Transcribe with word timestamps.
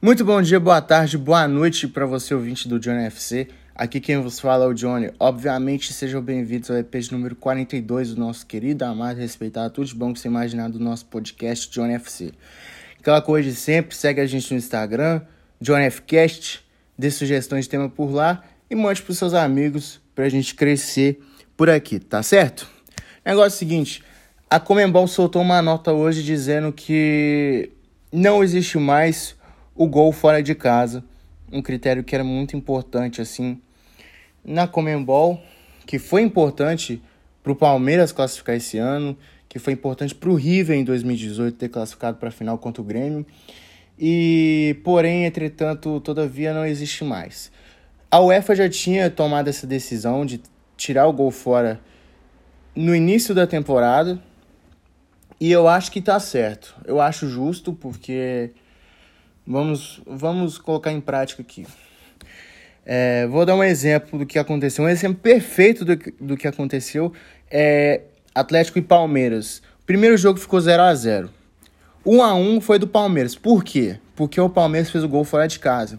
Muito 0.00 0.24
bom 0.24 0.40
dia, 0.40 0.60
boa 0.60 0.80
tarde, 0.80 1.18
boa 1.18 1.48
noite 1.48 1.88
para 1.88 2.06
você 2.06 2.32
ouvinte 2.32 2.68
do 2.68 2.78
Johnny 2.78 3.04
FC. 3.06 3.48
Aqui 3.74 3.98
quem 3.98 4.16
vos 4.22 4.38
fala 4.38 4.64
é 4.64 4.68
o 4.68 4.72
Johnny. 4.72 5.10
Obviamente, 5.18 5.92
sejam 5.92 6.22
bem-vindos 6.22 6.70
ao 6.70 6.76
EP 6.76 6.94
número 7.10 7.34
42 7.34 8.14
do 8.14 8.20
nosso 8.20 8.46
querido, 8.46 8.84
amado, 8.84 9.16
respeitado, 9.16 9.74
tudo 9.74 9.88
de 9.88 9.96
bom 9.96 10.12
que 10.12 10.20
você 10.20 10.28
imaginar 10.28 10.70
do 10.70 10.78
nosso 10.78 11.04
podcast 11.06 11.68
Johnny 11.68 11.94
FC. 11.94 12.32
Aquela 13.00 13.20
coisa 13.20 13.50
de 13.50 13.56
sempre, 13.56 13.96
segue 13.96 14.20
a 14.20 14.26
gente 14.26 14.52
no 14.52 14.56
Instagram, 14.56 15.20
Johnny 15.60 15.90
FCast, 15.90 16.64
dê 16.96 17.10
sugestões 17.10 17.64
de 17.64 17.70
tema 17.70 17.88
por 17.88 18.12
lá 18.12 18.44
e 18.70 18.76
mande 18.76 19.02
pros 19.02 19.18
seus 19.18 19.34
amigos 19.34 20.00
pra 20.14 20.28
gente 20.28 20.54
crescer 20.54 21.20
por 21.56 21.68
aqui, 21.68 21.98
tá 21.98 22.22
certo? 22.22 22.68
Negócio 23.26 23.46
é 23.46 23.56
o 23.56 23.58
seguinte, 23.58 24.04
a 24.48 24.60
Comembol 24.60 25.08
soltou 25.08 25.42
uma 25.42 25.60
nota 25.60 25.92
hoje 25.92 26.22
dizendo 26.22 26.72
que 26.72 27.72
não 28.12 28.44
existe 28.44 28.78
mais 28.78 29.36
o 29.78 29.86
gol 29.86 30.10
fora 30.10 30.42
de 30.42 30.56
casa, 30.56 31.04
um 31.52 31.62
critério 31.62 32.02
que 32.02 32.12
era 32.12 32.24
muito 32.24 32.56
importante 32.56 33.20
assim 33.20 33.60
na 34.44 34.66
Comembol, 34.66 35.40
que 35.86 36.00
foi 36.00 36.22
importante 36.22 37.00
para 37.44 37.52
o 37.52 37.56
Palmeiras 37.56 38.10
classificar 38.10 38.56
esse 38.56 38.76
ano, 38.76 39.16
que 39.48 39.60
foi 39.60 39.72
importante 39.72 40.16
para 40.16 40.28
o 40.28 40.34
River 40.34 40.76
em 40.76 40.82
2018 40.82 41.56
ter 41.56 41.68
classificado 41.68 42.18
para 42.18 42.28
a 42.28 42.32
final 42.32 42.58
contra 42.58 42.82
o 42.82 42.84
Grêmio. 42.84 43.24
E, 43.96 44.76
porém, 44.82 45.24
entretanto, 45.24 46.00
todavia 46.00 46.52
não 46.52 46.66
existe 46.66 47.04
mais. 47.04 47.52
A 48.10 48.20
UEFA 48.20 48.56
já 48.56 48.68
tinha 48.68 49.08
tomado 49.08 49.46
essa 49.46 49.66
decisão 49.66 50.26
de 50.26 50.40
tirar 50.76 51.06
o 51.06 51.12
gol 51.12 51.30
fora 51.30 51.80
no 52.74 52.94
início 52.96 53.32
da 53.32 53.46
temporada. 53.46 54.20
E 55.40 55.52
eu 55.52 55.68
acho 55.68 55.92
que 55.92 56.00
tá 56.00 56.18
certo. 56.18 56.74
Eu 56.84 57.00
acho 57.00 57.28
justo 57.28 57.72
porque 57.72 58.50
Vamos, 59.50 60.02
vamos 60.06 60.58
colocar 60.58 60.92
em 60.92 61.00
prática 61.00 61.40
aqui. 61.40 61.66
É, 62.84 63.26
vou 63.28 63.46
dar 63.46 63.54
um 63.54 63.64
exemplo 63.64 64.18
do 64.18 64.26
que 64.26 64.38
aconteceu. 64.38 64.84
Um 64.84 64.88
exemplo 64.90 65.18
perfeito 65.22 65.86
do, 65.86 65.96
do 66.20 66.36
que 66.36 66.46
aconteceu 66.46 67.14
é 67.50 68.02
Atlético 68.34 68.78
e 68.78 68.82
Palmeiras. 68.82 69.62
O 69.80 69.86
primeiro 69.86 70.18
jogo 70.18 70.38
ficou 70.38 70.60
0 70.60 70.82
a 70.82 70.94
0 70.94 71.30
1 72.04 72.22
a 72.22 72.34
1 72.34 72.60
foi 72.60 72.78
do 72.78 72.86
Palmeiras. 72.86 73.34
Por 73.34 73.64
quê? 73.64 73.98
Porque 74.14 74.38
o 74.38 74.50
Palmeiras 74.50 74.90
fez 74.90 75.02
o 75.02 75.08
gol 75.08 75.24
fora 75.24 75.48
de 75.48 75.58
casa. 75.58 75.98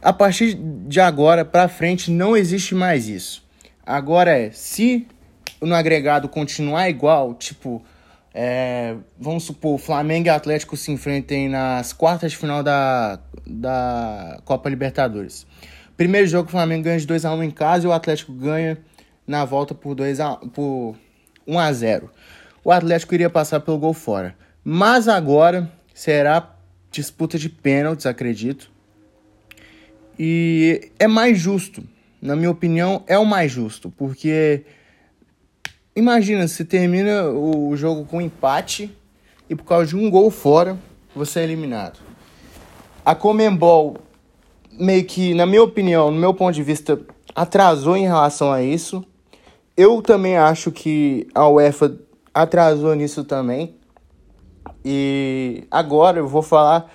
A 0.00 0.14
partir 0.14 0.54
de 0.54 0.98
agora 0.98 1.44
para 1.44 1.68
frente 1.68 2.10
não 2.10 2.34
existe 2.34 2.74
mais 2.74 3.06
isso. 3.06 3.44
Agora 3.84 4.30
é, 4.30 4.50
se 4.50 5.06
no 5.60 5.74
agregado 5.74 6.26
continuar 6.26 6.88
igual, 6.88 7.34
tipo 7.34 7.84
é, 8.38 8.94
vamos 9.18 9.44
supor, 9.44 9.78
Flamengo 9.78 10.26
e 10.26 10.28
Atlético 10.28 10.76
se 10.76 10.92
enfrentem 10.92 11.48
nas 11.48 11.94
quartas 11.94 12.32
de 12.32 12.36
final 12.36 12.62
da, 12.62 13.18
da 13.46 14.38
Copa 14.44 14.68
Libertadores. 14.68 15.46
Primeiro 15.96 16.26
jogo, 16.26 16.46
o 16.46 16.50
Flamengo 16.50 16.84
ganha 16.84 16.98
de 16.98 17.06
2x1 17.06 17.42
em 17.42 17.50
casa 17.50 17.86
e 17.86 17.88
o 17.88 17.92
Atlético 17.94 18.32
ganha 18.34 18.76
na 19.26 19.46
volta 19.46 19.74
por, 19.74 19.94
2 19.94 20.20
a, 20.20 20.36
por 20.36 20.94
1x0. 21.48 22.10
O 22.62 22.70
Atlético 22.70 23.14
iria 23.14 23.30
passar 23.30 23.60
pelo 23.60 23.78
gol 23.78 23.94
fora. 23.94 24.36
Mas 24.62 25.08
agora 25.08 25.72
será 25.94 26.56
disputa 26.90 27.38
de 27.38 27.48
pênaltis, 27.48 28.04
acredito. 28.04 28.70
E 30.18 30.90
é 30.98 31.06
mais 31.06 31.38
justo. 31.38 31.82
Na 32.20 32.36
minha 32.36 32.50
opinião, 32.50 33.02
é 33.06 33.16
o 33.16 33.24
mais 33.24 33.50
justo. 33.50 33.88
Porque 33.88 34.62
Imagina, 35.96 36.46
se 36.46 36.62
termina 36.62 37.30
o 37.30 37.74
jogo 37.74 38.04
com 38.04 38.20
empate 38.20 38.94
e 39.48 39.56
por 39.56 39.64
causa 39.64 39.86
de 39.86 39.96
um 39.96 40.10
gol 40.10 40.30
fora, 40.30 40.78
você 41.14 41.40
é 41.40 41.44
eliminado. 41.44 41.98
A 43.02 43.14
Comembol, 43.14 43.96
meio 44.72 45.06
que, 45.06 45.32
na 45.32 45.46
minha 45.46 45.62
opinião, 45.62 46.10
no 46.10 46.20
meu 46.20 46.34
ponto 46.34 46.54
de 46.54 46.62
vista, 46.62 47.00
atrasou 47.34 47.96
em 47.96 48.02
relação 48.02 48.52
a 48.52 48.62
isso. 48.62 49.02
Eu 49.74 50.02
também 50.02 50.36
acho 50.36 50.70
que 50.70 51.26
a 51.34 51.48
UEFA 51.48 51.98
atrasou 52.34 52.94
nisso 52.94 53.24
também. 53.24 53.74
E 54.84 55.64
agora 55.70 56.18
eu 56.18 56.28
vou 56.28 56.42
falar 56.42 56.92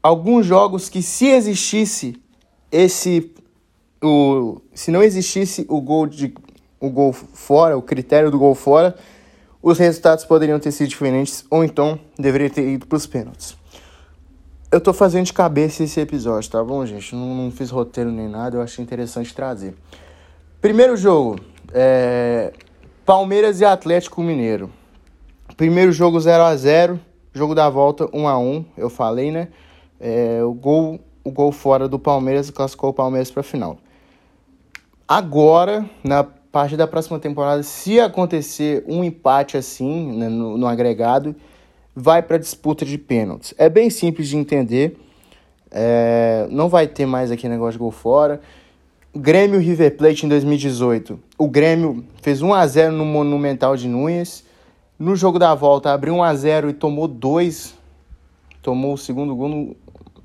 alguns 0.00 0.46
jogos 0.46 0.88
que 0.88 1.02
se 1.02 1.26
existisse 1.26 2.14
esse 2.70 3.34
o 4.00 4.60
se 4.72 4.92
não 4.92 5.02
existisse 5.02 5.66
o 5.68 5.80
gol 5.80 6.06
de 6.06 6.32
o 6.80 6.88
gol 6.88 7.12
fora, 7.12 7.76
o 7.76 7.82
critério 7.82 8.30
do 8.30 8.38
gol 8.38 8.54
fora, 8.54 8.96
os 9.62 9.78
resultados 9.78 10.24
poderiam 10.24 10.58
ter 10.58 10.72
sido 10.72 10.88
diferentes 10.88 11.44
ou 11.50 11.62
então 11.62 12.00
deveria 12.18 12.48
ter 12.48 12.66
ido 12.66 12.86
para 12.86 12.96
os 12.96 13.06
pênaltis. 13.06 13.56
Eu 14.72 14.80
tô 14.80 14.92
fazendo 14.92 15.26
de 15.26 15.32
cabeça 15.32 15.82
esse 15.82 16.00
episódio, 16.00 16.50
tá 16.50 16.64
bom, 16.64 16.86
gente? 16.86 17.14
Não, 17.14 17.34
não 17.34 17.50
fiz 17.50 17.70
roteiro 17.70 18.10
nem 18.10 18.28
nada, 18.28 18.56
eu 18.56 18.62
achei 18.62 18.82
interessante 18.82 19.34
trazer. 19.34 19.74
Primeiro 20.60 20.96
jogo, 20.96 21.38
é... 21.72 22.52
Palmeiras 23.04 23.60
e 23.60 23.64
Atlético 23.64 24.22
Mineiro. 24.22 24.70
Primeiro 25.56 25.90
jogo 25.92 26.18
0 26.18 26.44
a 26.44 26.56
0 26.56 27.00
jogo 27.32 27.54
da 27.54 27.68
volta 27.68 28.08
1 28.12 28.28
a 28.28 28.38
1 28.38 28.64
eu 28.76 28.88
falei, 28.88 29.30
né? 29.30 29.48
É... 29.98 30.42
o, 30.44 30.54
gol, 30.54 31.00
o 31.24 31.30
gol 31.30 31.52
fora 31.52 31.88
do 31.88 31.98
Palmeiras 31.98 32.48
classificou 32.48 32.90
o 32.90 32.94
Palmeiras 32.94 33.30
para 33.30 33.40
a 33.40 33.44
final. 33.44 33.76
Agora, 35.06 35.84
na 36.04 36.24
partir 36.50 36.76
da 36.76 36.86
próxima 36.86 37.18
temporada, 37.18 37.62
se 37.62 38.00
acontecer 38.00 38.84
um 38.88 39.04
empate 39.04 39.56
assim, 39.56 40.12
né, 40.16 40.28
no, 40.28 40.58
no, 40.58 40.66
agregado, 40.66 41.34
vai 41.94 42.22
para 42.22 42.38
disputa 42.38 42.84
de 42.84 42.98
pênaltis. 42.98 43.54
É 43.56 43.68
bem 43.68 43.88
simples 43.88 44.28
de 44.28 44.36
entender. 44.36 44.98
É, 45.70 46.48
não 46.50 46.68
vai 46.68 46.88
ter 46.88 47.06
mais 47.06 47.30
aqui 47.30 47.48
negócio 47.48 47.72
de 47.72 47.78
gol 47.78 47.92
fora. 47.92 48.40
Grêmio 49.14 49.60
River 49.60 49.96
Plate 49.96 50.26
em 50.26 50.28
2018. 50.28 51.18
O 51.38 51.48
Grêmio 51.48 52.04
fez 52.22 52.42
1 52.42 52.52
a 52.52 52.66
0 52.66 52.92
no 52.94 53.04
Monumental 53.04 53.76
de 53.76 53.88
Núñez. 53.88 54.44
No 54.98 55.16
jogo 55.16 55.38
da 55.38 55.54
volta 55.54 55.92
abriu 55.92 56.14
1 56.14 56.22
a 56.22 56.34
0 56.34 56.70
e 56.70 56.72
tomou 56.72 57.06
2. 57.08 57.74
Tomou 58.62 58.94
o 58.94 58.98
segundo 58.98 59.34
gol 59.34 59.76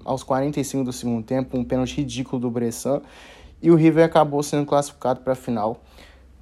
aos 0.03 0.21
45 0.21 0.83
do 0.83 0.93
segundo 0.93 1.23
tempo, 1.23 1.57
um 1.57 1.63
pênalti 1.63 1.97
ridículo 1.97 2.39
do 2.39 2.49
Bressan. 2.49 3.01
E 3.61 3.71
o 3.71 3.75
River 3.75 4.05
acabou 4.05 4.43
sendo 4.43 4.65
classificado 4.65 5.21
para 5.21 5.33
a 5.33 5.35
final. 5.35 5.81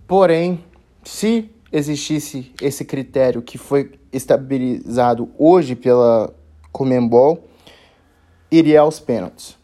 Porém, 0.07 0.63
se 1.03 1.49
existisse 1.71 2.53
esse 2.61 2.85
critério 2.85 3.41
que 3.41 3.57
foi 3.57 3.91
estabilizado 4.11 5.29
hoje 5.37 5.75
pela 5.75 6.33
Comembol, 6.71 7.47
iria 8.51 8.81
aos 8.81 8.99
pênaltis. 8.99 9.57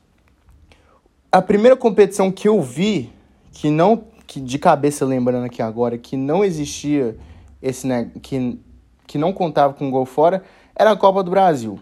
A 1.32 1.42
primeira 1.42 1.78
competição 1.78 2.32
que 2.32 2.48
eu 2.48 2.60
vi, 2.62 3.14
que 3.52 3.70
não, 3.70 4.04
que 4.26 4.40
de 4.40 4.58
cabeça 4.58 5.06
lembrando 5.06 5.46
aqui 5.46 5.62
agora, 5.62 5.98
que 5.98 6.18
não 6.18 6.44
existia 6.44 7.16
esse, 7.62 7.86
né, 7.86 8.10
que, 8.22 8.60
que 9.06 9.18
não 9.18 9.32
contava 9.32 9.74
com 9.74 9.92
gol 9.92 10.06
fora, 10.06 10.44
era 10.76 10.92
a 10.92 10.96
Copa 10.96 11.22
do 11.22 11.30
Brasil. 11.30 11.80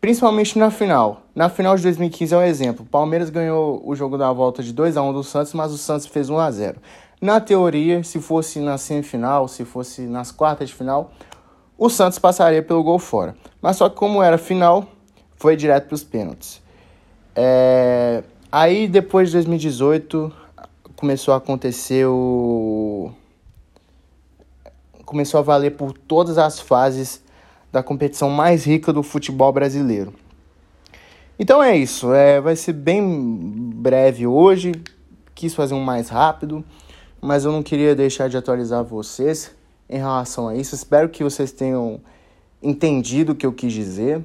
Principalmente 0.00 0.58
na 0.58 0.70
final. 0.70 1.22
Na 1.34 1.48
final 1.48 1.74
de 1.76 1.82
2015 1.82 2.34
é 2.34 2.36
um 2.36 2.42
exemplo. 2.42 2.84
O 2.84 2.88
Palmeiras 2.88 3.30
ganhou 3.30 3.82
o 3.84 3.94
jogo 3.96 4.18
da 4.18 4.30
volta 4.32 4.62
de 4.62 4.72
2 4.72 4.96
a 4.96 5.02
1 5.02 5.12
do 5.12 5.24
Santos, 5.24 5.54
mas 5.54 5.72
o 5.72 5.78
Santos 5.78 6.06
fez 6.06 6.28
1 6.28 6.38
a 6.38 6.50
0. 6.50 6.80
Na 7.20 7.40
teoria, 7.40 8.02
se 8.04 8.20
fosse 8.20 8.60
na 8.60 8.76
semifinal, 8.76 9.48
se 9.48 9.64
fosse 9.64 10.02
nas 10.02 10.30
quartas 10.30 10.68
de 10.68 10.74
final, 10.74 11.12
o 11.78 11.88
Santos 11.88 12.18
passaria 12.18 12.62
pelo 12.62 12.82
gol 12.82 12.98
fora. 12.98 13.34
Mas 13.60 13.76
só 13.76 13.88
que 13.88 13.96
como 13.96 14.22
era 14.22 14.36
final, 14.36 14.86
foi 15.36 15.56
direto 15.56 15.86
para 15.88 15.94
os 15.94 16.04
pênaltis. 16.04 16.60
É... 17.34 18.22
Aí 18.52 18.86
depois 18.86 19.28
de 19.28 19.34
2018 19.34 20.32
começou 20.94 21.32
a 21.32 21.38
acontecer 21.38 22.06
o. 22.06 23.10
Começou 25.04 25.38
a 25.38 25.42
valer 25.42 25.76
por 25.76 25.92
todas 25.92 26.36
as 26.36 26.60
fases 26.60 27.22
da 27.72 27.82
competição 27.82 28.28
mais 28.28 28.64
rica 28.64 28.92
do 28.92 29.02
futebol 29.02 29.52
brasileiro. 29.52 30.12
Então 31.38 31.62
é 31.62 31.76
isso, 31.76 32.14
é, 32.14 32.40
vai 32.40 32.56
ser 32.56 32.72
bem 32.72 33.02
breve 33.74 34.26
hoje, 34.26 34.72
quis 35.34 35.54
fazer 35.54 35.74
um 35.74 35.80
mais 35.80 36.08
rápido 36.08 36.64
mas 37.26 37.44
eu 37.44 37.50
não 37.50 37.60
queria 37.60 37.92
deixar 37.92 38.28
de 38.28 38.36
atualizar 38.36 38.84
vocês 38.84 39.50
em 39.90 39.98
relação 39.98 40.46
a 40.46 40.54
isso. 40.54 40.76
Espero 40.76 41.08
que 41.08 41.24
vocês 41.24 41.50
tenham 41.50 42.00
entendido 42.62 43.32
o 43.32 43.34
que 43.34 43.44
eu 43.44 43.52
quis 43.52 43.72
dizer. 43.72 44.24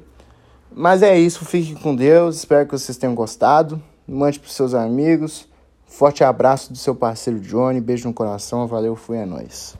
Mas 0.71 1.01
é 1.01 1.18
isso, 1.18 1.44
fique 1.44 1.74
com 1.74 1.95
Deus, 1.95 2.38
espero 2.38 2.68
que 2.68 2.74
vocês 2.74 2.98
tenham 3.00 3.15
gostado. 3.15 3.81
Mande 4.07 4.39
para 4.39 4.50
seus 4.50 4.75
amigos. 4.75 5.48
Forte 5.88 6.24
abraço 6.24 6.71
do 6.71 6.77
seu 6.77 6.94
parceiro 6.94 7.39
Johnny, 7.39 7.81
beijo 7.81 8.07
no 8.07 8.13
coração, 8.13 8.68
valeu, 8.68 8.95
fui, 8.95 9.18
é 9.18 9.25
nóis. 9.25 9.75